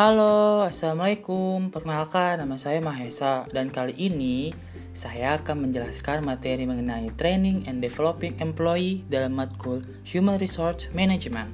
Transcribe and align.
Halo, 0.00 0.64
Assalamualaikum. 0.64 1.68
Perkenalkan, 1.68 2.40
nama 2.40 2.56
saya 2.56 2.80
Mahesa 2.80 3.44
dan 3.52 3.68
kali 3.68 3.92
ini 4.00 4.48
saya 4.96 5.36
akan 5.36 5.68
menjelaskan 5.68 6.24
materi 6.24 6.64
mengenai 6.64 7.12
Training 7.20 7.68
and 7.68 7.84
Developing 7.84 8.32
Employee 8.40 9.04
dalam 9.12 9.36
matkul 9.36 9.84
Human 10.08 10.40
Resource 10.40 10.88
Management. 10.96 11.52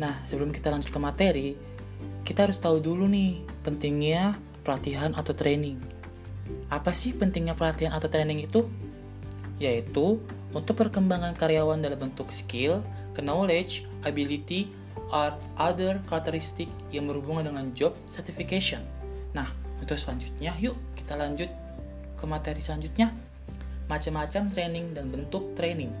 Nah, 0.00 0.16
sebelum 0.24 0.48
kita 0.48 0.72
lanjut 0.72 0.88
ke 0.88 0.96
materi, 0.96 1.48
kita 2.24 2.48
harus 2.48 2.56
tahu 2.56 2.80
dulu 2.80 3.04
nih 3.04 3.44
pentingnya 3.60 4.32
pelatihan 4.64 5.12
atau 5.12 5.36
training. 5.36 5.76
Apa 6.72 6.96
sih 6.96 7.12
pentingnya 7.12 7.52
pelatihan 7.52 7.92
atau 7.92 8.08
training 8.08 8.48
itu? 8.48 8.64
Yaitu 9.60 10.24
untuk 10.56 10.72
perkembangan 10.80 11.36
karyawan 11.36 11.84
dalam 11.84 12.00
bentuk 12.00 12.32
skill, 12.32 12.80
knowledge, 13.20 13.84
ability, 14.08 14.72
or 15.12 15.36
other 15.58 16.00
characteristic 16.08 16.70
yang 16.94 17.10
berhubungan 17.10 17.52
dengan 17.52 17.66
job 17.76 17.92
certification. 18.08 18.80
Nah, 19.34 19.50
untuk 19.82 19.98
selanjutnya, 19.98 20.54
yuk 20.62 20.78
kita 20.94 21.18
lanjut 21.18 21.50
ke 22.16 22.24
materi 22.24 22.62
selanjutnya. 22.62 23.12
Macam-macam 23.90 24.48
training 24.48 24.96
dan 24.96 25.12
bentuk 25.12 25.52
training. 25.52 25.92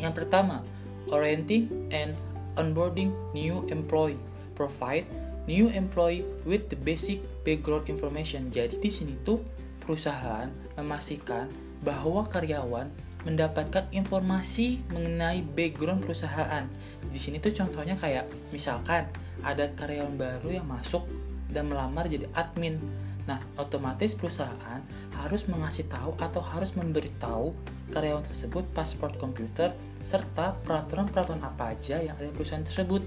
Yang 0.00 0.24
pertama, 0.24 0.64
orienting 1.12 1.68
and 1.92 2.16
onboarding 2.56 3.12
new 3.36 3.64
employee. 3.68 4.16
Provide 4.56 5.04
new 5.44 5.68
employee 5.68 6.24
with 6.48 6.72
the 6.72 6.78
basic 6.80 7.20
background 7.44 7.86
information. 7.92 8.48
Jadi 8.48 8.80
di 8.80 8.88
sini 8.88 9.14
tuh 9.22 9.44
perusahaan 9.84 10.48
memastikan 10.74 11.46
bahwa 11.84 12.24
karyawan 12.26 12.88
mendapatkan 13.26 13.90
informasi 13.90 14.86
mengenai 14.94 15.42
background 15.42 16.06
perusahaan. 16.06 16.62
Di 17.10 17.18
sini 17.18 17.42
tuh 17.42 17.50
contohnya 17.50 17.98
kayak 17.98 18.30
misalkan 18.54 19.10
ada 19.42 19.66
karyawan 19.74 20.14
baru 20.14 20.62
yang 20.62 20.66
masuk 20.70 21.02
dan 21.50 21.66
melamar 21.66 22.06
jadi 22.06 22.30
admin. 22.38 22.78
Nah, 23.26 23.42
otomatis 23.58 24.14
perusahaan 24.14 24.78
harus 25.18 25.50
mengasih 25.50 25.90
tahu 25.90 26.14
atau 26.22 26.38
harus 26.38 26.78
memberitahu 26.78 27.50
karyawan 27.90 28.22
tersebut 28.22 28.62
paspor 28.70 29.10
komputer 29.18 29.74
serta 30.06 30.54
peraturan-peraturan 30.62 31.42
apa 31.42 31.74
aja 31.74 31.98
yang 31.98 32.14
ada 32.14 32.30
di 32.30 32.34
perusahaan 32.38 32.62
tersebut. 32.62 33.02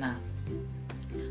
Nah, 0.00 0.16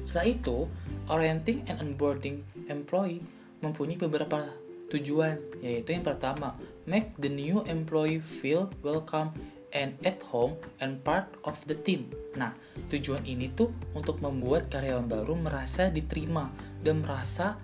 setelah 0.05 0.29
itu, 0.29 0.69
orienting 1.09 1.65
and 1.65 1.81
onboarding 1.81 2.45
employee 2.69 3.25
mempunyai 3.65 3.97
beberapa 3.97 4.45
tujuan, 4.93 5.41
yaitu 5.65 5.97
yang 5.97 6.05
pertama, 6.05 6.53
make 6.87 7.13
the 7.19 7.29
new 7.29 7.61
employee 7.67 8.23
feel 8.23 8.71
welcome 8.81 9.35
and 9.75 9.93
at 10.07 10.23
home 10.31 10.55
and 10.79 11.03
part 11.03 11.27
of 11.43 11.59
the 11.67 11.75
team. 11.75 12.07
Nah, 12.39 12.55
tujuan 12.87 13.27
ini 13.27 13.51
tuh 13.51 13.69
untuk 13.91 14.23
membuat 14.23 14.71
karyawan 14.71 15.05
baru 15.05 15.35
merasa 15.35 15.91
diterima 15.91 16.47
dan 16.81 17.03
merasa 17.03 17.59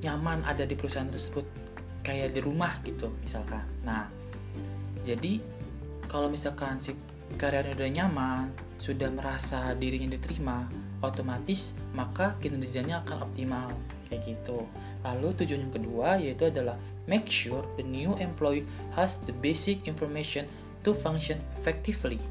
nyaman 0.00 0.44
ada 0.48 0.64
di 0.64 0.72
perusahaan 0.72 1.08
tersebut 1.08 1.44
kayak 2.00 2.32
di 2.32 2.40
rumah 2.40 2.80
gitu 2.84 3.12
misalkan 3.20 3.60
nah 3.84 4.08
jadi 5.04 5.40
kalau 6.08 6.32
misalkan 6.32 6.80
si 6.80 6.96
karyawan 7.36 7.76
udah 7.76 7.90
nyaman 7.92 8.44
sudah 8.80 9.12
merasa 9.12 9.76
dirinya 9.76 10.16
diterima 10.16 10.64
otomatis 11.04 11.76
maka 11.92 12.36
kinerjanya 12.40 13.04
akan 13.04 13.28
optimal 13.28 13.68
kayak 14.08 14.24
gitu 14.24 14.64
lalu 15.04 15.36
tujuan 15.44 15.68
yang 15.68 15.74
kedua 15.76 16.08
yaitu 16.16 16.48
adalah 16.48 16.76
make 17.10 17.26
sure 17.26 17.66
the 17.74 17.82
new 17.82 18.14
employee 18.22 18.62
has 18.94 19.18
the 19.26 19.34
basic 19.42 19.90
information 19.90 20.46
to 20.86 20.94
function 20.94 21.42
effectively. 21.58 22.22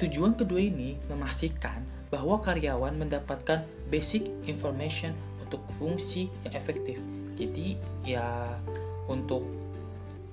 Tujuan 0.00 0.36
kedua 0.36 0.60
ini 0.60 0.96
memastikan 1.12 1.84
bahwa 2.08 2.40
karyawan 2.40 2.96
mendapatkan 2.96 3.60
basic 3.92 4.24
information 4.48 5.12
untuk 5.44 5.60
fungsi 5.76 6.32
yang 6.48 6.56
efektif. 6.56 7.00
Jadi 7.36 7.76
ya 8.08 8.56
untuk 9.08 9.44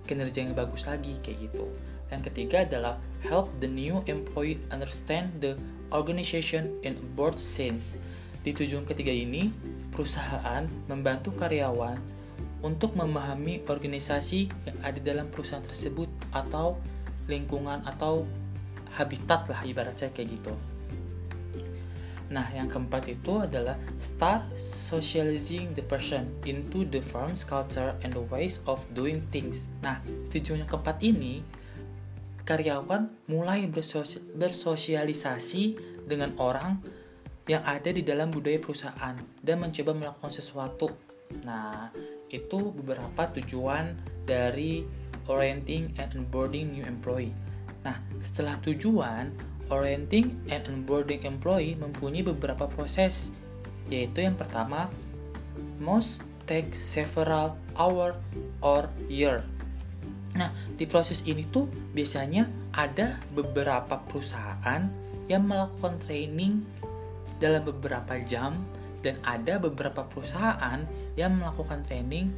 kinerja 0.07 0.47
yang 0.47 0.55
bagus 0.55 0.87
lagi 0.87 1.19
kayak 1.19 1.51
gitu. 1.51 1.67
Yang 2.11 2.31
ketiga 2.31 2.67
adalah 2.67 2.95
help 3.23 3.51
the 3.59 3.67
new 3.67 4.03
employee 4.07 4.59
understand 4.71 5.31
the 5.39 5.55
organization 5.95 6.75
in 6.83 6.99
a 6.99 7.05
broad 7.15 7.39
sense. 7.39 7.95
Di 8.43 8.51
tujuan 8.51 8.83
ketiga 8.83 9.15
ini 9.15 9.47
perusahaan 9.95 10.67
membantu 10.91 11.31
karyawan 11.31 12.12
untuk 12.63 12.95
memahami 12.95 13.61
organisasi 13.67 14.47
yang 14.65 14.77
ada 14.81 14.99
dalam 15.03 15.27
perusahaan 15.27 15.63
tersebut 15.63 16.07
atau 16.31 16.79
lingkungan 17.27 17.83
atau 17.83 18.23
habitat 18.95 19.45
lah 19.51 19.61
ibaratnya 19.67 20.09
kayak 20.15 20.39
gitu 20.39 20.55
Nah, 22.33 22.49
yang 22.49 22.65
keempat 22.65 23.13
itu 23.13 23.45
adalah 23.45 23.77
start 24.01 24.57
socializing 24.57 25.69
the 25.77 25.85
person 25.85 26.33
into 26.49 26.81
the 26.89 26.97
firm's 26.97 27.45
culture 27.45 27.93
and 28.01 28.17
the 28.17 28.25
ways 28.33 28.57
of 28.65 28.81
doing 28.97 29.21
things. 29.29 29.69
Nah, 29.85 30.01
tujuan 30.33 30.65
yang 30.65 30.69
keempat 30.71 30.97
ini 31.05 31.45
karyawan 32.41 33.29
mulai 33.29 33.69
bersosialisasi 34.33 35.63
dengan 36.09 36.33
orang 36.41 36.81
yang 37.45 37.61
ada 37.69 37.93
di 37.93 38.01
dalam 38.01 38.33
budaya 38.33 38.57
perusahaan 38.57 39.13
dan 39.45 39.55
mencoba 39.61 39.93
melakukan 39.93 40.33
sesuatu. 40.33 40.89
Nah, 41.45 41.93
itu 42.33 42.73
beberapa 42.73 43.29
tujuan 43.37 43.93
dari 44.25 44.81
orienting 45.29 45.93
and 46.01 46.17
onboarding 46.17 46.73
new 46.73 46.83
employee. 46.83 47.31
Nah, 47.85 47.95
setelah 48.17 48.57
tujuan, 48.65 49.29
Orienting 49.71 50.43
and 50.51 50.67
onboarding 50.67 51.23
employee 51.23 51.79
mempunyai 51.79 52.21
beberapa 52.21 52.67
proses, 52.67 53.31
yaitu 53.87 54.21
yang 54.21 54.35
pertama, 54.35 54.91
most 55.79 56.21
take 56.43 56.75
several 56.75 57.55
hour 57.79 58.19
or 58.59 58.91
year. 59.07 59.47
Nah, 60.35 60.51
di 60.75 60.83
proses 60.83 61.23
ini 61.23 61.47
tuh 61.47 61.71
biasanya 61.95 62.45
ada 62.75 63.17
beberapa 63.31 63.97
perusahaan 64.03 64.83
yang 65.31 65.47
melakukan 65.47 65.95
training 66.03 66.67
dalam 67.39 67.63
beberapa 67.63 68.19
jam 68.19 68.59
dan 69.03 69.19
ada 69.21 69.59
beberapa 69.59 70.07
perusahaan 70.07 70.79
yang 71.19 71.37
melakukan 71.37 71.83
training 71.83 72.31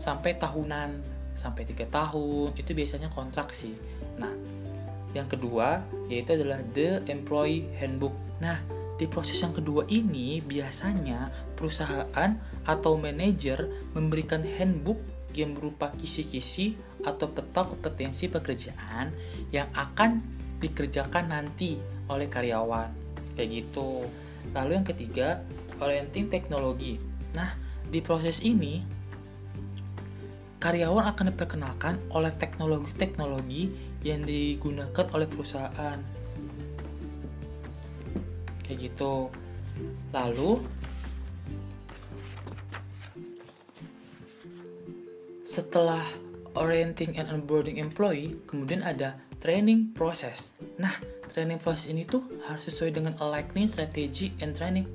sampai 0.00 0.34
tahunan, 0.40 0.96
sampai 1.36 1.68
tiga 1.68 1.84
tahun, 1.86 2.56
itu 2.56 2.72
biasanya 2.72 3.12
kontrak 3.12 3.52
sih. 3.52 3.76
Nah, 4.16 4.32
yang 5.12 5.28
kedua 5.28 5.84
yaitu 6.08 6.34
adalah 6.34 6.58
the 6.72 7.04
employee 7.12 7.68
handbook. 7.76 8.16
Nah, 8.40 8.58
di 8.96 9.04
proses 9.04 9.36
yang 9.40 9.52
kedua 9.52 9.84
ini 9.88 10.40
biasanya 10.40 11.32
perusahaan 11.56 12.36
atau 12.64 12.96
manajer 12.96 13.68
memberikan 13.92 14.44
handbook 14.44 15.00
yang 15.32 15.54
berupa 15.54 15.94
kisi-kisi 15.94 16.74
atau 17.06 17.30
peta 17.30 17.64
kompetensi 17.64 18.28
pekerjaan 18.28 19.14
yang 19.54 19.70
akan 19.72 20.20
dikerjakan 20.60 21.32
nanti 21.32 21.80
oleh 22.10 22.28
karyawan. 22.28 22.92
Kayak 23.38 23.48
gitu. 23.64 24.04
Lalu 24.52 24.70
yang 24.76 24.86
ketiga, 24.88 25.28
orienting 25.80 26.28
teknologi. 26.28 27.00
Nah, 27.34 27.56
di 27.90 27.98
proses 28.04 28.40
ini 28.44 28.80
karyawan 30.60 31.08
akan 31.16 31.32
diperkenalkan 31.32 31.96
oleh 32.12 32.30
teknologi-teknologi 32.36 33.72
yang 34.04 34.22
digunakan 34.24 35.08
oleh 35.16 35.26
perusahaan. 35.26 35.98
Kayak 38.64 38.78
gitu. 38.78 39.32
Lalu 40.12 40.60
setelah 45.42 46.04
orienting 46.54 47.18
and 47.18 47.26
onboarding 47.32 47.80
employee, 47.82 48.38
kemudian 48.46 48.86
ada 48.86 49.18
training 49.40 49.96
process. 49.96 50.52
Nah, 50.78 50.92
training 51.32 51.58
process 51.58 51.90
ini 51.90 52.04
tuh 52.04 52.22
harus 52.46 52.68
sesuai 52.68 52.94
dengan 52.94 53.16
aligning 53.18 53.66
strategy 53.66 54.36
and 54.44 54.52
training. 54.54 54.86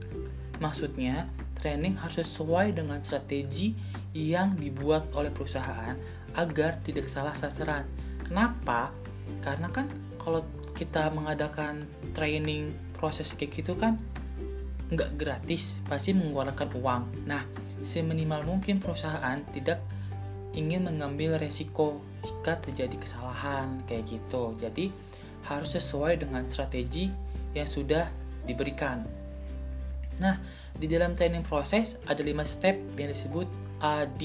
Maksudnya, 0.60 1.28
training 1.60 1.98
harus 2.00 2.22
sesuai 2.24 2.78
dengan 2.78 3.02
strategi 3.02 3.76
yang 4.16 4.56
dibuat 4.56 5.12
oleh 5.18 5.34
perusahaan 5.34 5.98
agar 6.36 6.80
tidak 6.84 7.12
salah 7.12 7.36
sasaran. 7.36 7.84
Kenapa? 8.24 8.92
Karena 9.44 9.68
kan 9.72 9.90
kalau 10.22 10.46
kita 10.76 11.12
mengadakan 11.12 11.88
training 12.16 12.74
proses 12.96 13.36
kayak 13.36 13.62
gitu 13.62 13.76
kan 13.76 14.00
nggak 14.86 15.18
gratis, 15.18 15.82
pasti 15.90 16.14
mengeluarkan 16.14 16.70
uang. 16.78 17.04
Nah, 17.26 17.42
seminimal 17.82 18.46
mungkin 18.46 18.78
perusahaan 18.78 19.42
tidak 19.50 19.82
ingin 20.54 20.88
mengambil 20.88 21.42
resiko 21.42 22.00
jika 22.22 22.62
terjadi 22.62 22.96
kesalahan 22.96 23.82
kayak 23.90 24.06
gitu. 24.08 24.54
Jadi 24.62 24.94
harus 25.50 25.74
sesuai 25.74 26.22
dengan 26.22 26.46
strategi 26.48 27.10
yang 27.58 27.68
sudah 27.68 28.08
diberikan. 28.46 29.25
Nah, 30.20 30.40
di 30.76 30.88
dalam 30.92 31.16
training 31.16 31.44
proses 31.44 31.96
ada 32.08 32.20
5 32.20 32.44
step 32.44 32.76
yang 33.00 33.10
disebut 33.12 33.48
AD. 33.80 34.22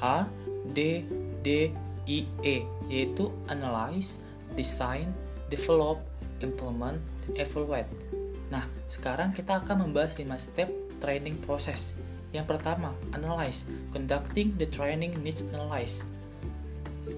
A, 0.00 0.24
D, 0.72 1.04
D, 1.44 1.72
I, 2.08 2.18
E, 2.40 2.56
yaitu 2.88 3.28
analyze, 3.52 4.16
design, 4.56 5.12
develop, 5.52 6.00
implement, 6.40 6.96
dan 7.28 7.32
evaluate. 7.36 7.90
Nah, 8.48 8.64
sekarang 8.88 9.30
kita 9.36 9.60
akan 9.60 9.86
membahas 9.88 10.16
5 10.16 10.26
step 10.40 10.68
training 11.04 11.36
proses. 11.44 11.92
Yang 12.32 12.56
pertama, 12.56 12.96
analyze, 13.12 13.66
conducting 13.92 14.56
the 14.56 14.66
training 14.66 15.14
needs 15.20 15.44
analyze. 15.52 16.06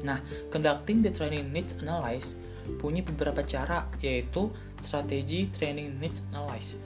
Nah, 0.02 0.18
conducting 0.48 1.04
the 1.04 1.12
training 1.12 1.52
needs 1.52 1.76
analyze 1.78 2.34
punya 2.78 3.02
beberapa 3.02 3.42
cara, 3.42 3.90
yaitu 4.00 4.50
strategi 4.78 5.50
training 5.50 5.98
needs 5.98 6.22
analyze. 6.30 6.78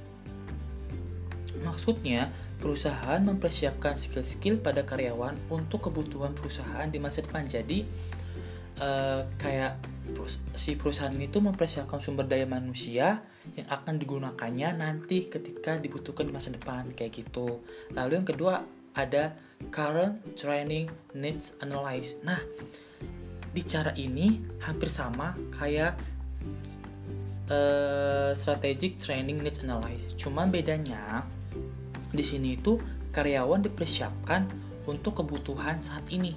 Maksudnya, 1.67 2.31
perusahaan 2.63 3.19
mempersiapkan 3.19 3.99
skill-skill 3.99 4.63
pada 4.63 4.87
karyawan 4.87 5.35
untuk 5.51 5.91
kebutuhan 5.91 6.33
perusahaan 6.33 6.87
di 6.87 7.03
masa 7.03 7.27
depan. 7.27 7.43
Jadi, 7.43 7.83
uh, 8.79 9.27
kayak 9.37 9.83
si 10.55 10.79
perusahaan 10.79 11.13
itu 11.19 11.43
mempersiapkan 11.43 11.99
sumber 11.99 12.31
daya 12.31 12.47
manusia 12.47 13.27
yang 13.59 13.67
akan 13.67 13.99
digunakannya 13.99 14.79
nanti 14.79 15.27
ketika 15.27 15.79
dibutuhkan 15.79 16.31
di 16.31 16.33
masa 16.35 16.55
depan 16.55 16.95
kayak 16.95 17.27
gitu. 17.27 17.63
Lalu 17.95 18.23
yang 18.23 18.27
kedua 18.27 18.63
ada 18.95 19.35
current 19.75 20.23
training 20.39 20.89
needs 21.13 21.59
analyze. 21.59 22.17
Nah, 22.23 22.39
di 23.51 23.63
cara 23.67 23.93
ini 23.99 24.41
hampir 24.63 24.89
sama 24.89 25.35
kayak 25.53 25.99
uh, 27.51 28.31
strategic 28.33 28.99
training 29.03 29.43
needs 29.43 29.61
analyze. 29.61 30.03
Cuma 30.15 30.47
bedanya 30.47 31.27
di 32.17 32.25
sini 32.25 32.57
itu 32.57 32.81
karyawan 33.13 33.61
dipersiapkan 33.63 34.49
untuk 34.89 35.21
kebutuhan 35.21 35.79
saat 35.79 36.09
ini. 36.09 36.33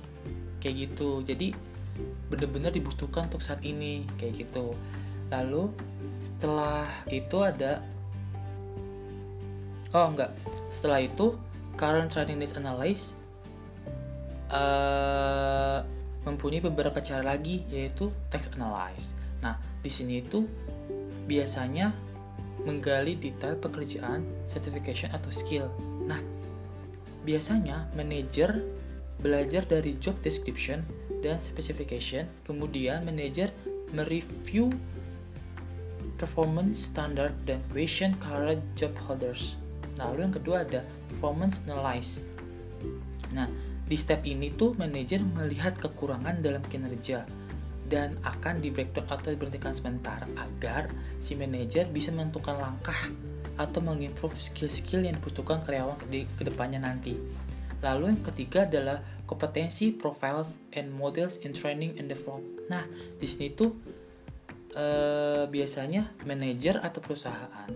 Kayak 0.59 0.91
gitu. 0.91 1.23
Jadi 1.23 1.55
benar-benar 2.29 2.71
dibutuhkan 2.71 3.27
untuk 3.27 3.41
saat 3.41 3.61
ini 3.65 4.05
kayak 4.21 4.45
gitu 4.45 4.77
lalu 5.29 5.69
setelah 6.17 6.89
itu 7.09 7.37
ada 7.41 7.81
oh 9.93 10.05
enggak 10.09 10.33
setelah 10.69 11.01
itu 11.01 11.37
current 11.77 12.13
needs 12.33 12.53
analyze 12.57 13.13
uh, 14.53 15.85
mempunyai 16.25 16.61
beberapa 16.61 17.01
cara 17.01 17.25
lagi 17.25 17.65
yaitu 17.69 18.13
text 18.29 18.53
analyze 18.57 19.17
nah 19.41 19.57
di 19.81 19.89
sini 19.89 20.21
itu 20.21 20.45
biasanya 21.29 21.93
menggali 22.67 23.15
detail 23.15 23.55
pekerjaan 23.55 24.25
certification 24.43 25.11
atau 25.15 25.31
skill 25.31 25.67
nah 26.03 26.19
biasanya 27.23 27.91
manajer 27.93 28.63
belajar 29.19 29.67
dari 29.67 29.99
job 29.99 30.15
description 30.23 30.81
dan 31.19 31.37
specification. 31.37 32.27
Kemudian 32.47 33.03
manajer 33.03 33.51
mereview 33.91 34.71
performance 36.15 36.87
standard 36.91 37.35
dan 37.43 37.59
question 37.71 38.15
current 38.19 38.63
job 38.75 38.95
holders. 39.07 39.59
Lalu 39.99 40.27
yang 40.27 40.33
kedua 40.35 40.63
ada 40.63 40.81
performance 41.11 41.59
analyze. 41.67 42.23
Nah, 43.35 43.51
di 43.83 43.97
step 43.99 44.23
ini 44.23 44.55
tuh 44.55 44.75
manajer 44.79 45.19
melihat 45.19 45.75
kekurangan 45.75 46.39
dalam 46.39 46.63
kinerja 46.71 47.27
dan 47.89 48.15
akan 48.21 48.61
di 48.61 48.69
breakdown 48.69 49.09
atau 49.09 49.33
diberhentikan 49.33 49.73
sebentar 49.73 50.23
agar 50.37 50.93
si 51.17 51.33
manajer 51.33 51.89
bisa 51.89 52.13
menentukan 52.13 52.55
langkah 52.55 53.09
atau 53.59 53.83
mengimprove 53.83 54.37
skill-skill 54.37 55.03
yang 55.03 55.17
dibutuhkan 55.19 55.59
karyawan 55.65 55.99
di 56.07 56.23
ke 56.37 56.47
depannya 56.47 56.79
nanti. 56.79 57.17
Lalu 57.83 58.15
yang 58.15 58.21
ketiga 58.23 58.69
adalah 58.69 59.03
kompetensi, 59.27 59.91
profiles, 59.91 60.63
and 60.71 60.93
models 60.95 61.41
in 61.43 61.51
training 61.51 61.97
and 61.99 62.07
development. 62.07 62.69
Nah, 62.71 62.85
di 63.19 63.27
sini 63.27 63.51
tuh 63.51 63.75
eh, 64.75 65.43
biasanya 65.49 66.13
manajer 66.23 66.79
atau 66.79 66.99
perusahaan 67.03 67.71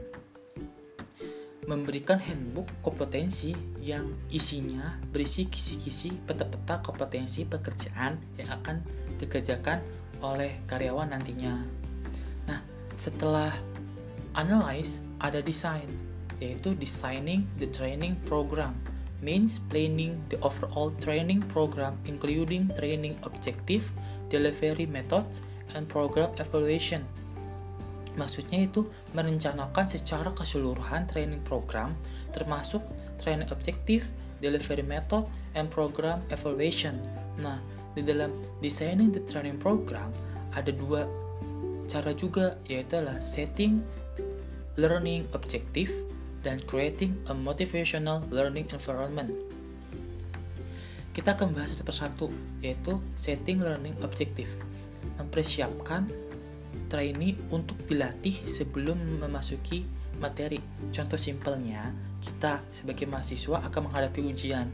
memberikan 1.63 2.19
handbook 2.19 2.67
kompetensi 2.83 3.55
yang 3.79 4.11
isinya 4.27 4.99
berisi 5.11 5.47
kisi-kisi 5.47 6.11
peta-peta 6.27 6.83
kompetensi 6.83 7.47
pekerjaan 7.47 8.19
yang 8.35 8.51
akan 8.59 8.83
dikerjakan 9.19 9.79
oleh 10.23 10.63
karyawan 10.65 11.11
nantinya. 11.11 11.59
Nah, 12.47 12.63
setelah 12.95 13.51
analyze 14.33 15.03
ada 15.19 15.43
design, 15.43 15.91
yaitu 16.39 16.73
designing 16.79 17.45
the 17.59 17.67
training 17.69 18.15
program 18.25 18.73
means 19.23 19.63
planning 19.71 20.19
the 20.27 20.35
overall 20.43 20.91
training 20.99 21.39
program 21.51 21.95
including 22.03 22.67
training 22.75 23.15
objective, 23.23 23.91
delivery 24.27 24.83
methods, 24.83 25.39
and 25.75 25.87
program 25.87 26.31
evaluation. 26.43 27.03
Maksudnya 28.13 28.69
itu 28.69 28.85
merencanakan 29.15 29.89
secara 29.89 30.29
keseluruhan 30.35 31.09
training 31.09 31.41
program 31.47 31.97
termasuk 32.35 32.83
training 33.17 33.49
objective, 33.49 34.05
delivery 34.43 34.85
method, 34.85 35.25
and 35.55 35.71
program 35.71 36.21
evaluation. 36.29 36.99
Nah, 37.39 37.57
di 37.93 38.01
dalam 38.01 38.33
designing 38.59 39.13
the 39.13 39.21
training 39.25 39.57
program 39.57 40.09
ada 40.53 40.69
dua 40.69 41.05
cara 41.89 42.13
juga 42.13 42.57
yaitu 42.65 42.97
adalah 42.97 43.21
setting 43.21 43.81
learning 44.77 45.29
objective 45.37 45.89
dan 46.43 46.59
creating 46.67 47.15
a 47.31 47.33
motivational 47.33 48.21
learning 48.29 48.67
environment. 48.73 49.31
Kita 51.13 51.37
akan 51.37 51.53
bahas 51.53 51.71
satu 51.71 51.85
persatu, 51.85 52.27
yaitu 52.59 52.97
setting 53.13 53.61
learning 53.61 53.93
objective. 54.01 54.49
Mempersiapkan 55.21 56.09
trainee 56.89 57.37
untuk 57.53 57.77
dilatih 57.85 58.33
sebelum 58.49 58.97
memasuki 59.21 59.85
materi. 60.17 60.57
Contoh 60.89 61.21
simpelnya, 61.21 61.93
kita 62.17 62.65
sebagai 62.73 63.05
mahasiswa 63.05 63.61
akan 63.61 63.89
menghadapi 63.89 64.25
ujian. 64.25 64.67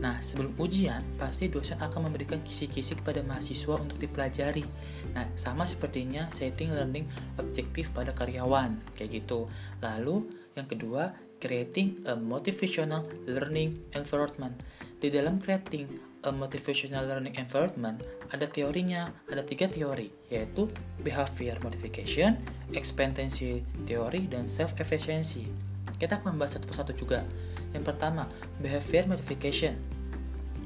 Nah, 0.00 0.16
sebelum 0.24 0.56
ujian, 0.56 1.04
pasti 1.20 1.52
dosen 1.52 1.76
akan 1.76 2.08
memberikan 2.08 2.40
kisi-kisi 2.40 2.96
kepada 2.96 3.20
mahasiswa 3.20 3.76
untuk 3.76 4.00
dipelajari. 4.00 4.64
Nah, 5.12 5.28
sama 5.36 5.68
sepertinya 5.68 6.32
setting 6.32 6.72
learning 6.72 7.04
objektif 7.36 7.92
pada 7.92 8.16
karyawan, 8.16 8.80
kayak 8.96 9.20
gitu. 9.20 9.44
Lalu, 9.84 10.32
yang 10.56 10.64
kedua, 10.64 11.12
creating 11.42 12.06
a 12.08 12.16
motivational 12.16 13.04
learning 13.28 13.76
environment. 13.92 14.56
Di 15.02 15.10
dalam 15.10 15.42
creating 15.42 15.90
a 16.22 16.30
motivational 16.30 17.02
learning 17.04 17.34
environment, 17.34 17.98
ada 18.30 18.46
teorinya, 18.46 19.10
ada 19.26 19.42
tiga 19.42 19.66
teori, 19.66 20.08
yaitu 20.30 20.70
behavior 21.02 21.58
modification, 21.60 22.38
expectancy 22.72 23.66
theory, 23.84 24.30
dan 24.30 24.46
self-efficiency. 24.46 25.50
Kita 25.98 26.22
akan 26.22 26.38
membahas 26.38 26.56
satu 26.56 26.70
persatu 26.70 26.92
juga. 26.94 27.26
Yang 27.72 27.84
pertama, 27.92 28.28
behavior 28.60 29.08
modification. 29.08 29.74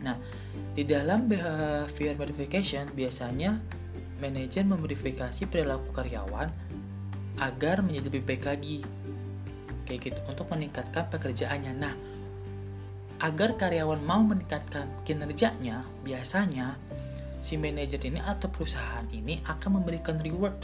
Nah, 0.03 0.19
di 0.77 0.83
dalam 0.85 1.31
behavior 1.31 2.15
modification, 2.19 2.91
biasanya 2.93 3.59
manajer 4.21 4.65
memodifikasi 4.65 5.47
perilaku 5.49 5.93
karyawan 5.93 6.49
agar 7.37 7.85
menjadi 7.85 8.09
lebih 8.09 8.23
baik 8.25 8.45
lagi 8.49 8.81
kayak 9.87 10.01
gitu 10.13 10.21
untuk 10.27 10.49
meningkatkan 10.51 11.07
pekerjaannya. 11.13 11.73
Nah, 11.77 11.95
agar 13.23 13.57
karyawan 13.57 14.03
mau 14.03 14.21
meningkatkan 14.25 14.89
kinerjanya, 15.07 15.85
biasanya 16.03 16.77
si 17.41 17.61
manajer 17.61 18.01
ini 18.03 18.21
atau 18.25 18.49
perusahaan 18.51 19.05
ini 19.13 19.41
akan 19.47 19.81
memberikan 19.81 20.19
reward 20.21 20.57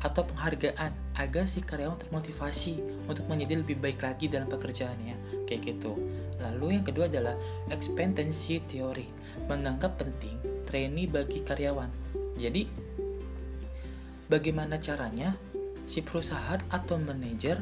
atau 0.00 0.24
penghargaan 0.24 0.92
agar 1.20 1.44
si 1.44 1.60
karyawan 1.60 2.00
termotivasi 2.00 2.80
untuk 3.04 3.28
menjadi 3.28 3.60
lebih 3.60 3.76
baik 3.76 4.00
lagi 4.00 4.32
dalam 4.32 4.48
pekerjaannya 4.48 5.39
kayak 5.50 5.74
gitu 5.74 5.98
lalu 6.38 6.78
yang 6.78 6.86
kedua 6.86 7.10
adalah 7.10 7.34
expectancy 7.74 8.62
theory 8.70 9.10
menganggap 9.50 9.98
penting 9.98 10.38
trainee 10.70 11.10
bagi 11.10 11.42
karyawan 11.42 11.90
jadi 12.38 12.70
bagaimana 14.30 14.78
caranya 14.78 15.34
si 15.90 16.06
perusahaan 16.06 16.62
atau 16.70 17.02
manajer 17.02 17.58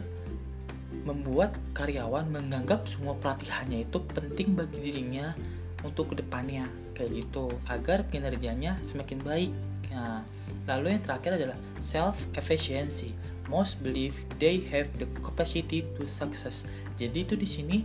membuat 1.08 1.56
karyawan 1.72 2.28
menganggap 2.28 2.84
semua 2.84 3.16
pelatihannya 3.16 3.88
itu 3.88 3.98
penting 4.12 4.52
bagi 4.52 4.78
dirinya 4.84 5.32
untuk 5.80 6.12
ke 6.12 6.20
depannya 6.20 6.68
kayak 6.92 7.24
gitu 7.24 7.48
agar 7.70 8.04
kinerjanya 8.10 8.76
semakin 8.82 9.22
baik. 9.22 9.52
Nah, 9.94 10.26
lalu 10.66 10.98
yang 10.98 11.02
terakhir 11.04 11.38
adalah 11.38 11.58
self 11.80 12.20
efficiency. 12.34 13.14
Most 13.48 13.80
believe 13.80 14.14
they 14.36 14.60
have 14.68 14.92
the 15.00 15.08
capacity 15.24 15.84
to 15.96 16.04
success. 16.04 16.68
Jadi 17.00 17.18
itu 17.24 17.34
di 17.34 17.48
sini 17.48 17.80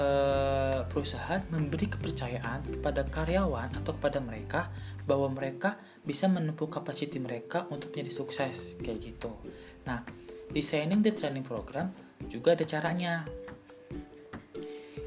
eh, 0.00 0.80
perusahaan 0.88 1.44
memberi 1.52 1.86
kepercayaan 1.92 2.80
kepada 2.80 3.04
karyawan 3.04 3.76
atau 3.84 3.92
kepada 3.94 4.18
mereka 4.24 4.72
bahwa 5.04 5.28
mereka 5.32 5.76
bisa 6.00 6.26
menempuh 6.26 6.72
kapasiti 6.72 7.20
mereka 7.20 7.68
untuk 7.68 7.92
menjadi 7.92 8.12
sukses 8.24 8.80
kayak 8.80 8.98
gitu. 9.04 9.36
Nah, 9.84 10.00
designing 10.48 11.04
the 11.04 11.12
training 11.12 11.44
program 11.44 11.92
juga 12.28 12.56
ada 12.56 12.64
caranya. 12.64 13.28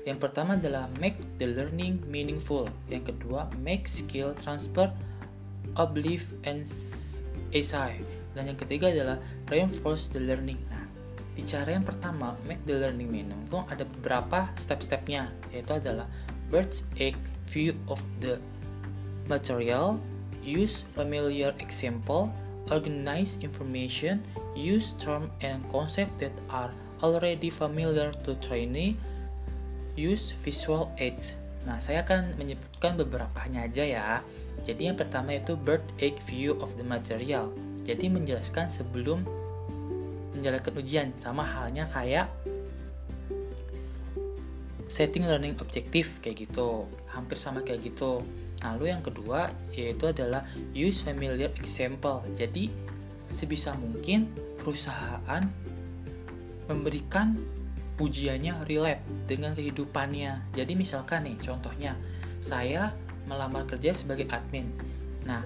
Yang 0.04 0.20
pertama 0.20 0.60
adalah 0.60 0.92
make 1.00 1.16
the 1.40 1.48
learning 1.48 2.04
meaningful. 2.12 2.68
Yang 2.92 3.16
kedua, 3.16 3.48
make 3.64 3.88
skill 3.88 4.36
transfer 4.36 4.92
uplift 5.80 6.28
and 6.44 6.68
essay. 7.56 8.04
Dan 8.34 8.50
yang 8.50 8.60
ketiga 8.60 8.90
adalah 8.90 9.18
reinforce 9.50 10.10
the 10.10 10.22
learning. 10.22 10.58
Nah, 10.74 10.84
di 11.34 11.42
cara 11.42 11.74
yang 11.74 11.86
pertama 11.86 12.38
make 12.46 12.62
the 12.70 12.78
learning 12.78 13.10
meaningful 13.10 13.66
ada 13.74 13.90
beberapa 13.98 14.46
step-stepnya 14.54 15.34
yaitu 15.50 15.74
adalah 15.74 16.06
bird's 16.54 16.86
egg 17.02 17.18
view 17.50 17.74
of 17.90 17.98
the 18.22 18.38
material 19.26 19.98
use 20.46 20.86
familiar 20.94 21.50
example 21.58 22.30
organize 22.70 23.34
information 23.42 24.22
use 24.54 24.94
term 25.02 25.26
and 25.42 25.66
concept 25.74 26.22
that 26.22 26.34
are 26.54 26.70
already 27.02 27.50
familiar 27.50 28.14
to 28.24 28.38
trainee 28.40 28.96
use 29.98 30.34
visual 30.46 30.94
aids. 31.02 31.42
Nah 31.66 31.82
saya 31.82 32.06
akan 32.06 32.38
menyebutkan 32.38 32.94
beberapa 32.98 33.34
hanya 33.46 33.66
aja 33.66 33.84
ya. 33.84 34.08
Jadi 34.64 34.90
yang 34.90 34.98
pertama 34.98 35.36
itu 35.36 35.58
bird 35.58 35.84
egg 35.98 36.18
view 36.30 36.56
of 36.62 36.72
the 36.78 36.86
material 36.86 37.50
jadi 37.84 38.08
menjelaskan 38.08 38.72
sebelum 38.72 39.28
menjalankan 40.34 40.74
ujian 40.80 41.08
sama 41.20 41.44
halnya 41.44 41.88
kayak 41.92 42.32
setting 44.88 45.28
learning 45.28 45.56
objektif 45.60 46.20
kayak 46.24 46.48
gitu. 46.48 46.88
Hampir 47.12 47.36
sama 47.36 47.64
kayak 47.64 47.84
gitu. 47.84 48.24
Lalu 48.64 48.96
yang 48.96 49.04
kedua 49.04 49.52
yaitu 49.76 50.08
adalah 50.08 50.48
use 50.72 51.04
familiar 51.04 51.52
example. 51.60 52.24
Jadi 52.40 52.72
sebisa 53.28 53.76
mungkin 53.76 54.32
perusahaan 54.62 55.44
memberikan 56.72 57.36
ujiannya 58.00 58.64
relate 58.66 59.04
dengan 59.28 59.52
kehidupannya. 59.54 60.56
Jadi 60.56 60.74
misalkan 60.74 61.28
nih 61.28 61.38
contohnya 61.42 62.00
saya 62.40 62.96
melamar 63.28 63.68
kerja 63.68 63.92
sebagai 63.92 64.28
admin. 64.32 64.72
Nah 65.28 65.44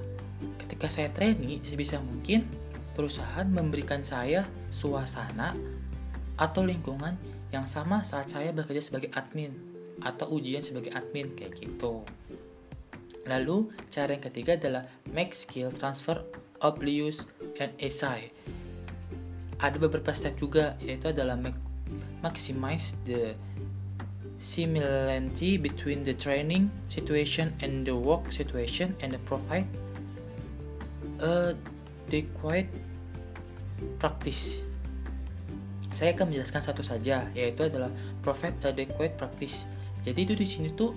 ketika 0.62 0.88
saya 0.88 1.10
training 1.14 1.62
sebisa 1.66 1.98
mungkin 2.02 2.46
perusahaan 2.94 3.46
memberikan 3.46 4.02
saya 4.02 4.46
suasana 4.74 5.54
atau 6.38 6.62
lingkungan 6.66 7.18
yang 7.54 7.66
sama 7.66 8.02
saat 8.06 8.30
saya 8.30 8.54
bekerja 8.54 8.82
sebagai 8.82 9.10
admin 9.14 9.54
atau 10.02 10.30
ujian 10.34 10.62
sebagai 10.62 10.94
admin 10.94 11.34
kayak 11.34 11.58
gitu. 11.58 12.06
Lalu, 13.28 13.74
cara 13.92 14.16
yang 14.16 14.24
ketiga 14.24 14.56
adalah 14.56 14.88
make 15.12 15.36
skill 15.36 15.74
transfer 15.74 16.22
oblivious 16.64 17.28
and 17.60 17.76
essay. 17.82 18.32
Ada 19.58 19.82
beberapa 19.82 20.14
step 20.14 20.38
juga, 20.38 20.78
yaitu 20.80 21.12
adalah 21.12 21.36
maximize 22.22 22.94
the 23.04 23.34
similarity 24.38 25.58
between 25.58 26.06
the 26.06 26.14
training 26.14 26.70
situation 26.88 27.50
and 27.66 27.84
the 27.84 27.94
work 27.94 28.30
situation 28.30 28.94
and 29.02 29.18
provide 29.26 29.66
a 31.22 31.54
adequate 32.08 32.72
praktis. 34.00 34.64
Saya 35.92 36.14
akan 36.14 36.30
menjelaskan 36.30 36.62
satu 36.62 36.86
saja, 36.86 37.28
yaitu 37.34 37.68
adalah 37.68 37.90
Prophet 38.22 38.54
Adequate 38.64 39.18
Practice. 39.18 39.66
Jadi 40.06 40.20
itu 40.24 40.34
di 40.38 40.46
sini 40.48 40.70
tuh 40.72 40.94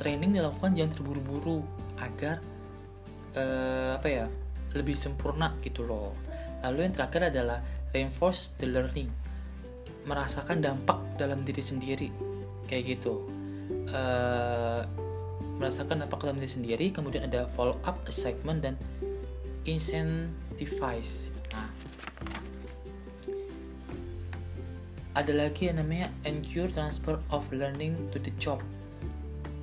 training 0.00 0.36
dilakukan 0.36 0.74
jangan 0.76 0.92
terburu-buru 0.96 1.60
agar 2.00 2.40
uh, 3.36 3.96
apa 3.96 4.08
ya 4.08 4.26
lebih 4.72 4.96
sempurna 4.96 5.54
gitu 5.60 5.84
loh. 5.84 6.16
Lalu 6.64 6.88
yang 6.88 6.94
terakhir 6.96 7.30
adalah 7.30 7.60
reinforce 7.92 8.56
the 8.56 8.66
learning, 8.66 9.12
merasakan 10.08 10.64
dampak 10.64 10.98
dalam 11.20 11.44
diri 11.44 11.62
sendiri, 11.62 12.08
kayak 12.66 12.96
gitu. 12.96 13.28
Uh, 13.86 14.82
merasakan 15.56 16.04
dampak 16.04 16.24
dalam 16.24 16.36
diri 16.38 16.50
sendiri, 16.50 16.86
kemudian 16.92 17.26
ada 17.26 17.48
follow 17.48 17.76
up 17.84 17.96
assignment 18.08 18.60
dan 18.60 18.74
incentivize 19.66 21.34
Nah, 21.56 21.70
ada 25.16 25.32
lagi 25.32 25.72
yang 25.72 25.80
namanya 25.80 26.12
ensure 26.28 26.68
transfer 26.68 27.16
of 27.32 27.48
learning 27.48 27.96
to 28.12 28.20
the 28.20 28.32
job. 28.36 28.60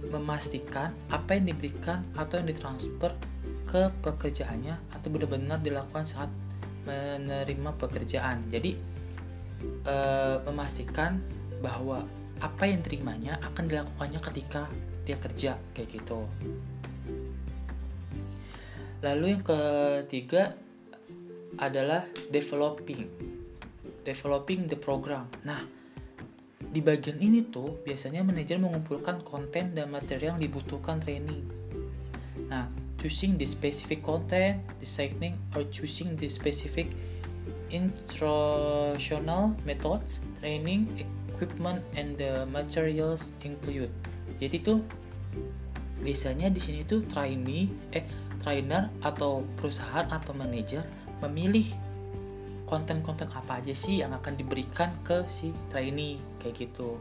Memastikan 0.10 0.94
apa 1.14 1.38
yang 1.38 1.54
diberikan 1.54 2.02
atau 2.18 2.42
yang 2.42 2.50
ditransfer 2.50 3.14
ke 3.70 3.90
pekerjaannya 4.02 4.78
atau 4.94 5.08
benar-benar 5.14 5.62
dilakukan 5.62 6.06
saat 6.06 6.30
menerima 6.90 7.74
pekerjaan. 7.78 8.42
Jadi 8.50 8.74
uh, 9.86 10.42
memastikan 10.50 11.22
bahwa 11.62 12.04
apa 12.44 12.64
yang 12.68 12.84
terimanya 12.84 13.40
akan 13.40 13.72
dilakukannya 13.72 14.20
ketika 14.20 14.68
dia 15.04 15.20
kerja 15.20 15.60
kayak 15.76 15.90
gitu. 16.00 16.26
Lalu 19.04 19.36
yang 19.36 19.44
ketiga 19.44 20.56
adalah 21.60 22.08
developing. 22.32 23.08
Developing 24.04 24.72
the 24.72 24.80
program. 24.80 25.28
Nah 25.44 25.60
di 26.64 26.82
bagian 26.82 27.22
ini 27.22 27.46
tuh 27.54 27.84
biasanya 27.86 28.26
manajer 28.26 28.58
mengumpulkan 28.58 29.22
konten 29.22 29.78
dan 29.78 29.92
materi 29.92 30.32
yang 30.32 30.40
dibutuhkan 30.40 31.04
training. 31.04 31.44
Nah 32.48 32.72
choosing 32.96 33.36
the 33.36 33.44
specific 33.44 34.00
content 34.00 34.64
designing 34.80 35.36
or 35.54 35.68
choosing 35.68 36.16
the 36.16 36.32
specific 36.32 36.88
instructional 37.68 39.52
methods 39.68 40.24
training 40.40 40.88
equipment 41.36 41.84
and 42.00 42.16
the 42.16 42.48
materials 42.48 43.36
include 43.44 43.92
jadi 44.38 44.58
tuh 44.62 44.80
biasanya 46.04 46.52
di 46.52 46.60
sini 46.60 46.84
tuh 46.84 47.06
trainee 47.08 47.72
eh 47.96 48.04
trainer 48.44 48.92
atau 49.00 49.42
perusahaan 49.56 50.04
atau 50.12 50.36
manajer 50.36 50.84
memilih 51.24 51.72
konten-konten 52.68 53.32
apa 53.32 53.64
aja 53.64 53.72
sih 53.72 54.04
yang 54.04 54.12
akan 54.12 54.36
diberikan 54.36 54.92
ke 55.08 55.24
si 55.32 55.56
trainee 55.72 56.20
kayak 56.44 56.68
gitu. 56.68 57.00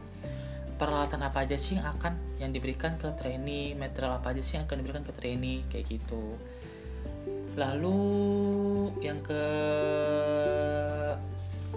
Peralatan 0.79 1.19
apa 1.25 1.43
aja 1.43 1.59
sih 1.59 1.75
yang 1.75 1.87
akan 1.99 2.15
yang 2.39 2.51
diberikan 2.55 2.95
ke 2.95 3.11
trainee 3.19 3.75
material 3.75 4.21
apa 4.21 4.31
aja 4.31 4.41
sih 4.43 4.55
yang 4.55 4.69
akan 4.69 4.77
diberikan 4.79 5.03
ke 5.03 5.13
trainee 5.17 5.65
kayak 5.67 5.85
gitu. 5.91 6.39
Lalu 7.59 7.99
yang 9.03 9.19
ke 9.19 9.43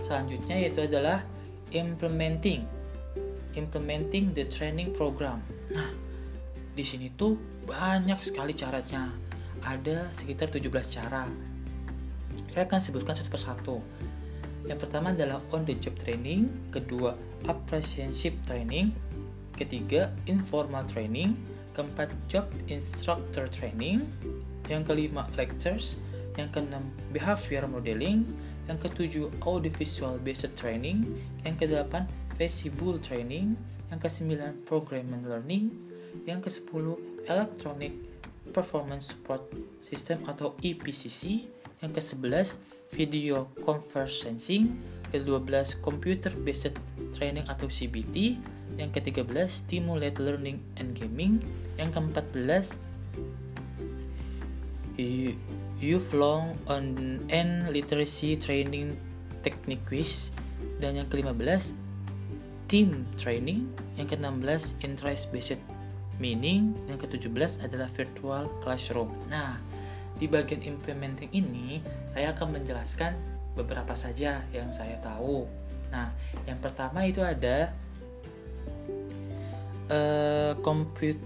selanjutnya 0.05 0.57
yaitu 0.63 0.87
adalah 0.87 1.27
implementing 1.75 2.63
implementing 3.57 4.37
the 4.37 4.45
training 4.47 4.95
program. 4.95 5.43
Nah 5.73 6.07
di 6.77 6.85
sini 6.85 7.09
tuh 7.17 7.41
banyak 7.65 8.21
sekali 8.21 8.53
caranya. 8.53 9.09
Ada 9.65 10.13
sekitar 10.13 10.53
17 10.53 10.69
cara. 10.93 11.25
Saya 12.53 12.69
akan 12.69 12.81
sebutkan 12.85 13.17
satu 13.17 13.33
persatu. 13.33 13.77
Yang 14.69 14.85
pertama 14.85 15.17
adalah 15.17 15.41
on 15.57 15.65
the 15.65 15.73
job 15.81 15.97
training, 15.97 16.53
kedua 16.69 17.17
apprenticeship 17.49 18.37
training, 18.45 18.93
ketiga 19.57 20.13
informal 20.29 20.85
training, 20.85 21.33
keempat 21.73 22.13
job 22.29 22.45
instructor 22.69 23.49
training, 23.49 24.05
yang 24.69 24.85
kelima 24.85 25.25
lectures, 25.41 25.97
yang 26.37 26.53
keenam 26.53 26.85
behavior 27.15 27.65
modeling, 27.65 28.29
yang 28.69 28.77
ketujuh 28.77 29.33
audiovisual 29.49 30.21
based 30.21 30.51
training, 30.59 31.09
yang 31.47 31.57
kedelapan 31.57 32.05
visible 32.37 33.01
training, 33.01 33.57
yang 33.89 34.01
kesembilan 34.01 34.63
programming 34.69 35.25
learning, 35.25 35.73
yang 36.29 36.41
kesepuluh 36.41 36.97
electronic 37.27 37.93
performance 38.53 39.13
support 39.13 39.43
system 39.83 40.23
atau 40.29 40.55
EPCC, 40.63 41.49
yang 41.85 41.93
ke-11 41.93 42.57
video 42.95 43.51
conferencing, 43.67 44.77
ke-12 45.13 45.81
computer 45.83 46.33
based 46.45 46.73
training 47.15 47.45
atau 47.49 47.69
CBT, 47.69 48.39
yang 48.77 48.91
ke-13 48.93 49.49
stimulate 49.49 50.19
learning 50.21 50.61
and 50.77 50.93
gaming, 50.97 51.41
yang 51.81 51.89
ke-14 51.93 52.77
youth 55.77 56.17
long 56.17 56.57
on 56.73 56.97
and 57.29 57.69
literacy 57.69 58.33
training 58.41 58.97
technique 59.45 59.85
quiz, 59.85 60.33
dan 60.81 60.97
yang 60.97 61.09
ke-15 61.13 61.86
team 62.67 63.07
training, 63.15 63.71
yang 63.99 64.11
ke-16 64.11 64.79
interest 64.83 65.31
based 65.31 65.63
meaning, 66.19 66.75
yang 66.91 66.99
ke-17 66.99 67.63
adalah 67.63 67.89
virtual 67.93 68.51
classroom. 68.63 69.11
Nah, 69.31 69.59
di 70.17 70.27
bagian 70.27 70.65
implementing 70.65 71.29
ini, 71.31 71.81
saya 72.09 72.33
akan 72.33 72.61
menjelaskan 72.61 73.13
beberapa 73.57 73.93
saja 73.97 74.45
yang 74.53 74.73
saya 74.73 74.97
tahu. 75.01 75.45
Nah, 75.93 76.13
yang 76.45 76.59
pertama 76.61 77.05
itu 77.05 77.21
ada 77.21 77.73
uh, 79.93 80.53
compute 80.61 81.21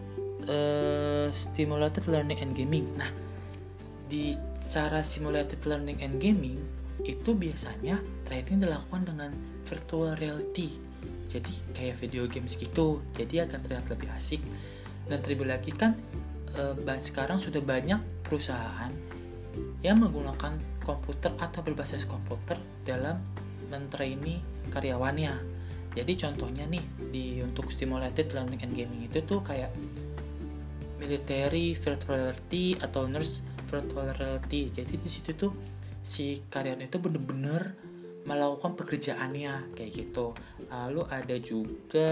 uh, 0.46 1.30
stimulated 1.32 2.06
learning 2.10 2.38
and 2.42 2.52
gaming. 2.54 2.86
Nah, 2.98 3.10
di 4.10 4.34
cara 4.58 5.00
simulated 5.06 5.62
learning 5.64 6.02
and 6.02 6.18
gaming 6.18 6.58
itu 7.06 7.32
biasanya 7.32 8.02
training 8.28 8.60
dilakukan 8.60 9.08
dengan 9.08 9.30
virtual 9.64 10.12
reality. 10.18 10.89
Jadi 11.30 11.52
kayak 11.70 11.96
video 12.02 12.26
games 12.26 12.58
gitu. 12.58 12.98
Jadi 13.14 13.46
akan 13.46 13.58
terlihat 13.62 13.86
lebih 13.94 14.10
asik 14.10 14.42
dan 15.06 15.18
terlebih 15.22 15.50
lagi 15.50 15.70
kan 15.74 15.94
uh, 16.58 16.98
sekarang 17.02 17.38
sudah 17.38 17.62
banyak 17.62 17.98
perusahaan 18.22 18.90
yang 19.82 19.98
menggunakan 19.98 20.58
komputer 20.86 21.34
atau 21.38 21.60
berbasis 21.66 22.06
komputer 22.06 22.58
dalam 22.86 23.18
mentraini 23.70 24.38
karyawannya 24.70 25.34
jadi 25.90 26.12
contohnya 26.28 26.70
nih 26.70 26.84
di 27.10 27.42
untuk 27.42 27.70
stimulated 27.74 28.30
learning 28.30 28.62
and 28.62 28.74
gaming 28.78 29.02
itu 29.02 29.18
tuh 29.26 29.42
kayak 29.42 29.74
military 31.02 31.74
virtual 31.74 32.30
reality 32.30 32.78
atau 32.78 33.10
nurse 33.10 33.42
virtual 33.66 34.14
reality 34.14 34.70
jadi 34.70 34.94
di 34.94 35.10
situ 35.10 35.34
tuh 35.34 35.52
si 36.00 36.38
karyawan 36.46 36.86
itu 36.86 36.96
bener-bener 37.02 37.74
melakukan 38.24 38.76
pekerjaannya 38.76 39.74
kayak 39.76 39.90
gitu. 39.90 40.36
Lalu 40.68 41.02
ada 41.08 41.36
juga 41.40 42.10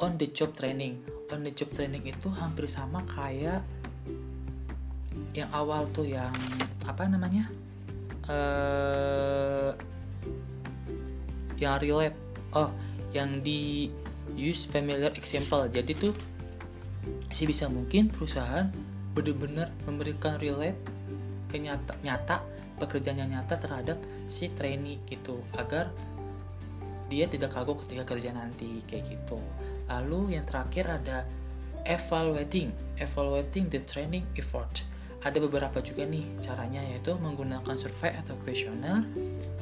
on 0.00 0.20
the 0.20 0.28
job 0.30 0.52
training. 0.52 1.00
On 1.32 1.40
the 1.42 1.52
job 1.52 1.72
training 1.72 2.04
itu 2.06 2.28
hampir 2.32 2.68
sama 2.68 3.02
kayak 3.08 3.64
yang 5.32 5.48
awal 5.52 5.88
tuh 5.92 6.08
yang 6.08 6.32
apa 6.84 7.08
namanya? 7.08 7.48
Uh, 8.26 9.72
yang 11.56 11.80
relate. 11.80 12.16
Oh 12.52 12.68
yang 13.16 13.40
di 13.40 13.88
use 14.36 14.68
familiar 14.68 15.12
example. 15.16 15.64
Jadi 15.72 15.92
tuh 15.96 16.12
sih 17.32 17.48
bisa 17.48 17.66
mungkin 17.66 18.12
perusahaan 18.12 18.68
benar-benar 19.16 19.72
memberikan 19.88 20.36
relate 20.36 20.76
kenyata 21.48 21.96
nyata 22.04 22.55
pekerjaan 22.76 23.20
yang 23.20 23.30
nyata 23.32 23.56
terhadap 23.56 23.98
si 24.28 24.52
trainee 24.52 25.00
gitu 25.08 25.40
agar 25.56 25.90
dia 27.06 27.30
tidak 27.30 27.54
kagok 27.54 27.86
ketika 27.86 28.16
kerja 28.16 28.34
nanti 28.34 28.82
kayak 28.84 29.06
gitu. 29.06 29.38
Lalu 29.86 30.38
yang 30.38 30.44
terakhir 30.44 30.90
ada 30.90 31.22
evaluating 31.86 32.74
evaluating 32.98 33.70
the 33.70 33.80
training 33.86 34.26
effort. 34.34 34.84
Ada 35.26 35.42
beberapa 35.42 35.82
juga 35.82 36.06
nih 36.06 36.22
caranya 36.38 36.82
yaitu 36.86 37.14
menggunakan 37.18 37.74
survei 37.74 38.14
atau 38.14 38.38
kuesioner. 38.46 39.02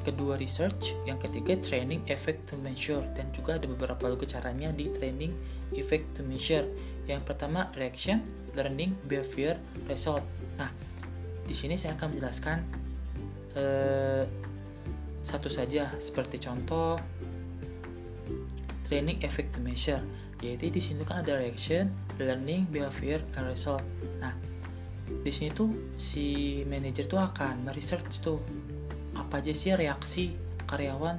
Kedua 0.04 0.36
research. 0.36 0.92
Yang 1.08 1.28
ketiga 1.28 1.56
training 1.60 2.04
effect 2.12 2.52
to 2.52 2.60
measure. 2.60 3.00
Dan 3.16 3.32
juga 3.32 3.56
ada 3.56 3.64
beberapa 3.64 4.12
juga 4.12 4.28
caranya 4.28 4.68
di 4.76 4.92
training 4.92 5.32
effect 5.72 6.20
to 6.20 6.22
measure. 6.26 6.68
Yang 7.08 7.32
pertama 7.32 7.72
reaction 7.76 8.20
learning 8.52 8.92
behavior 9.08 9.56
result. 9.88 10.24
Nah 10.60 10.68
di 11.44 11.52
sini 11.56 11.76
saya 11.80 11.96
akan 11.96 12.12
menjelaskan 12.12 12.83
eh, 13.54 14.24
satu 15.24 15.48
saja 15.48 15.88
seperti 15.96 16.36
contoh 16.42 17.00
training 18.84 19.24
effect 19.24 19.56
to 19.56 19.60
measure 19.64 20.04
yaitu 20.44 20.68
di 20.68 20.76
sini 20.76 21.08
kan 21.08 21.24
ada 21.24 21.40
reaction, 21.40 21.88
learning, 22.20 22.68
behavior, 22.68 23.24
and 23.40 23.48
result. 23.48 23.80
Nah, 24.20 24.36
di 25.08 25.32
sini 25.32 25.48
tuh 25.56 25.96
si 25.96 26.60
manajer 26.68 27.08
tuh 27.08 27.16
akan 27.16 27.64
meresearch 27.64 28.20
tuh 28.20 28.44
apa 29.16 29.40
aja 29.40 29.56
sih 29.56 29.72
reaksi 29.72 30.36
karyawan 30.68 31.16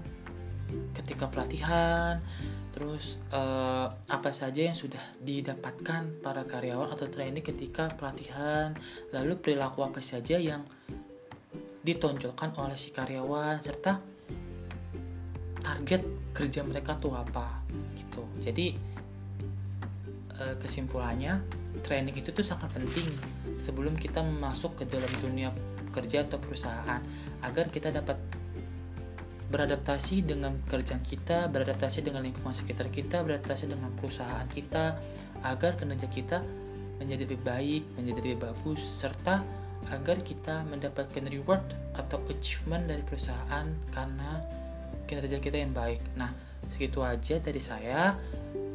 ketika 0.93 1.25
pelatihan, 1.25 2.21
terus 2.69 3.17
uh, 3.33 3.87
apa 4.09 4.29
saja 4.29 4.67
yang 4.67 4.77
sudah 4.77 5.01
didapatkan 5.21 6.21
para 6.21 6.45
karyawan 6.45 6.93
atau 6.93 7.09
trainee 7.09 7.41
ketika 7.41 7.89
pelatihan, 7.97 8.77
lalu 9.09 9.41
perilaku 9.41 9.81
apa 9.85 10.05
saja 10.05 10.37
yang 10.37 10.61
ditonjolkan 11.85 12.57
oleh 12.57 12.73
si 12.73 12.89
karyawan 12.89 13.61
serta 13.61 14.01
target 15.61 16.01
kerja 16.33 16.65
mereka 16.65 16.97
tuh 16.97 17.13
apa 17.13 17.61
gitu. 17.93 18.25
Jadi 18.41 18.73
uh, 20.41 20.55
kesimpulannya 20.57 21.45
training 21.85 22.17
itu 22.17 22.33
tuh 22.33 22.41
sangat 22.41 22.73
penting 22.73 23.05
sebelum 23.61 23.93
kita 23.93 24.25
masuk 24.25 24.81
ke 24.81 24.83
dalam 24.89 25.09
dunia 25.21 25.53
kerja 25.93 26.25
atau 26.25 26.41
perusahaan 26.41 26.99
agar 27.45 27.69
kita 27.69 27.93
dapat 27.93 28.17
beradaptasi 29.45 30.25
dengan 30.25 30.57
kerjaan 30.65 31.05
kita, 31.05 31.47
beradaptasi 31.53 32.01
dengan 32.01 32.25
lingkungan 32.25 32.51
sekitar 32.51 32.89
kita, 32.89 33.21
beradaptasi 33.21 33.69
dengan 33.69 33.93
perusahaan 33.93 34.49
kita 34.49 34.97
agar 35.45 35.77
kinerja 35.77 36.09
kita 36.09 36.41
menjadi 36.97 37.29
lebih 37.29 37.41
baik, 37.45 37.83
menjadi 37.95 38.19
lebih 38.25 38.39
bagus 38.41 38.81
serta 38.81 39.45
agar 39.93 40.21
kita 40.21 40.65
mendapatkan 40.65 41.25
reward 41.29 41.61
atau 41.93 42.21
achievement 42.31 42.89
dari 42.89 43.03
perusahaan 43.05 43.67
karena 43.93 44.41
kinerja 45.05 45.37
kita 45.37 45.61
yang 45.61 45.73
baik. 45.73 46.01
Nah, 46.17 46.33
segitu 46.67 47.05
aja 47.05 47.37
dari 47.37 47.61
saya. 47.61 48.17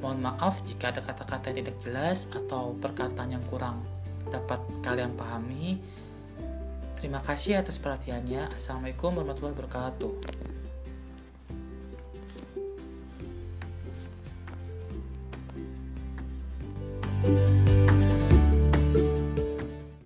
Mohon 0.01 0.33
maaf 0.33 0.64
jika 0.64 0.94
ada 0.94 1.05
kata-kata 1.05 1.53
yang 1.53 1.66
tidak 1.66 1.77
jelas 1.85 2.31
atau 2.33 2.73
perkataan 2.79 3.37
yang 3.37 3.44
kurang 3.51 3.85
dapat 4.31 4.62
kalian 4.81 5.12
pahami. 5.12 5.77
Terima 6.96 7.20
kasih 7.20 7.61
atas 7.61 7.81
perhatiannya. 7.81 8.57
Assalamualaikum 8.57 9.16
warahmatullahi 9.16 9.57
wabarakatuh. 9.57 10.39